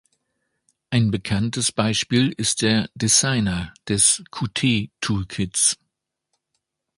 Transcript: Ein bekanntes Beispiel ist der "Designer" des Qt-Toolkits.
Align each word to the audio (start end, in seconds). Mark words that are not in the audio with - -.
Ein 0.89 1.11
bekanntes 1.11 1.71
Beispiel 1.71 2.31
ist 2.35 2.63
der 2.63 2.89
"Designer" 2.95 3.71
des 3.87 4.23
Qt-Toolkits. 4.31 5.77